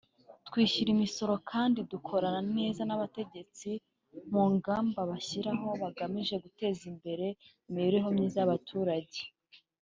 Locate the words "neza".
2.57-2.81